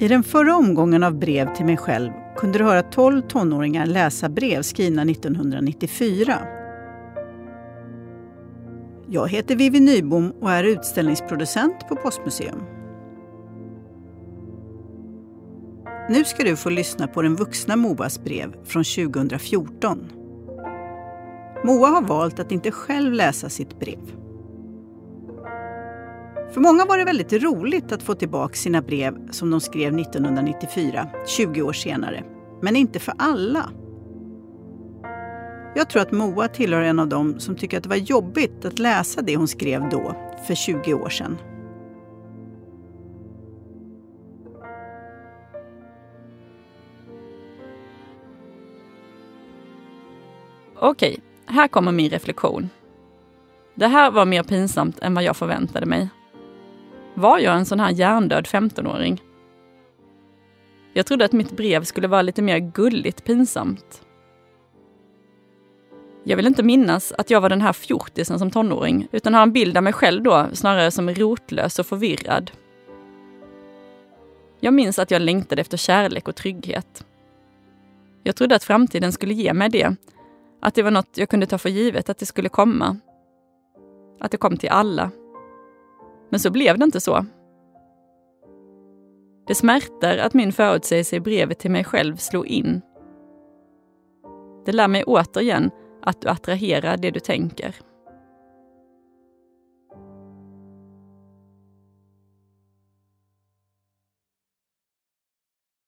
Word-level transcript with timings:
I 0.00 0.08
den 0.08 0.22
förra 0.22 0.56
omgången 0.56 1.02
av 1.02 1.18
brev 1.18 1.54
till 1.54 1.64
mig 1.64 1.76
själv 1.76 2.10
kunde 2.36 2.58
du 2.58 2.64
höra 2.64 2.82
12 2.82 3.22
tonåringar 3.22 3.86
läsa 3.86 4.28
brev 4.28 4.62
skrivna 4.62 5.02
1994. 5.02 6.38
Jag 9.08 9.28
heter 9.28 9.56
Vivi 9.56 9.80
Nybom 9.80 10.32
och 10.40 10.50
är 10.50 10.64
utställningsproducent 10.64 11.88
på 11.88 11.96
Postmuseum. 11.96 12.62
Nu 16.08 16.24
ska 16.24 16.44
du 16.44 16.56
få 16.56 16.70
lyssna 16.70 17.06
på 17.06 17.22
den 17.22 17.36
vuxna 17.36 17.76
Moas 17.76 18.24
brev 18.24 18.54
från 18.64 18.84
2014. 18.84 20.08
Moa 21.64 21.88
har 21.88 22.02
valt 22.02 22.38
att 22.38 22.52
inte 22.52 22.70
själv 22.70 23.12
läsa 23.12 23.48
sitt 23.48 23.78
brev. 23.78 24.29
För 26.52 26.60
många 26.60 26.84
var 26.84 26.98
det 26.98 27.04
väldigt 27.04 27.32
roligt 27.32 27.92
att 27.92 28.02
få 28.02 28.14
tillbaka 28.14 28.54
sina 28.54 28.82
brev 28.82 29.30
som 29.30 29.50
de 29.50 29.60
skrev 29.60 29.98
1994, 29.98 31.08
20 31.26 31.62
år 31.62 31.72
senare. 31.72 32.24
Men 32.62 32.76
inte 32.76 32.98
för 32.98 33.14
alla. 33.18 33.70
Jag 35.74 35.90
tror 35.90 36.02
att 36.02 36.12
Moa 36.12 36.48
tillhör 36.48 36.82
en 36.82 36.98
av 36.98 37.08
dem 37.08 37.40
som 37.40 37.56
tycker 37.56 37.76
att 37.76 37.82
det 37.82 37.88
var 37.88 37.96
jobbigt 37.96 38.64
att 38.64 38.78
läsa 38.78 39.22
det 39.22 39.36
hon 39.36 39.48
skrev 39.48 39.88
då, 39.88 40.16
för 40.46 40.54
20 40.54 40.94
år 40.94 41.08
sedan. 41.08 41.38
Okej, 50.76 51.18
här 51.46 51.68
kommer 51.68 51.92
min 51.92 52.10
reflektion. 52.10 52.68
Det 53.74 53.86
här 53.86 54.10
var 54.10 54.26
mer 54.26 54.42
pinsamt 54.42 54.98
än 54.98 55.14
vad 55.14 55.24
jag 55.24 55.36
förväntade 55.36 55.86
mig. 55.86 56.08
Var 57.14 57.38
jag 57.38 57.56
en 57.56 57.66
sån 57.66 57.80
här 57.80 57.90
hjärndöd 57.90 58.46
15-åring? 58.46 59.22
Jag 60.92 61.06
trodde 61.06 61.24
att 61.24 61.32
mitt 61.32 61.56
brev 61.56 61.84
skulle 61.84 62.08
vara 62.08 62.22
lite 62.22 62.42
mer 62.42 62.58
gulligt 62.58 63.24
pinsamt. 63.24 64.02
Jag 66.24 66.36
vill 66.36 66.46
inte 66.46 66.62
minnas 66.62 67.12
att 67.12 67.30
jag 67.30 67.40
var 67.40 67.48
den 67.48 67.60
här 67.60 67.72
fjortisen 67.72 68.38
som 68.38 68.50
tonåring, 68.50 69.08
utan 69.12 69.34
har 69.34 69.42
en 69.42 69.52
bild 69.52 69.76
av 69.76 69.82
mig 69.82 69.92
själv 69.92 70.22
då 70.22 70.46
snarare 70.52 70.90
som 70.90 71.10
rotlös 71.10 71.78
och 71.78 71.86
förvirrad. 71.86 72.50
Jag 74.60 74.74
minns 74.74 74.98
att 74.98 75.10
jag 75.10 75.22
längtade 75.22 75.60
efter 75.60 75.76
kärlek 75.76 76.28
och 76.28 76.36
trygghet. 76.36 77.04
Jag 78.22 78.36
trodde 78.36 78.56
att 78.56 78.64
framtiden 78.64 79.12
skulle 79.12 79.34
ge 79.34 79.52
mig 79.52 79.68
det, 79.68 79.96
att 80.60 80.74
det 80.74 80.82
var 80.82 80.90
något 80.90 81.18
jag 81.18 81.28
kunde 81.28 81.46
ta 81.46 81.58
för 81.58 81.68
givet 81.68 82.08
att 82.08 82.18
det 82.18 82.26
skulle 82.26 82.48
komma. 82.48 82.96
Att 84.20 84.30
det 84.30 84.36
kom 84.36 84.56
till 84.56 84.68
alla. 84.68 85.10
Men 86.30 86.40
så 86.40 86.50
blev 86.50 86.78
det 86.78 86.84
inte 86.84 87.00
så. 87.00 87.26
Det 89.46 89.54
smärtar 89.54 90.18
att 90.18 90.34
min 90.34 90.52
förutsägelse 90.52 91.16
i 91.16 91.20
brevet 91.20 91.58
till 91.58 91.70
mig 91.70 91.84
själv 91.84 92.16
slog 92.16 92.46
in. 92.46 92.80
Det 94.66 94.72
lär 94.72 94.88
mig 94.88 95.04
återigen 95.04 95.70
att 96.02 96.22
du 96.22 96.28
attraherar 96.28 96.96
det 96.96 97.10
du 97.10 97.20
tänker. 97.20 97.74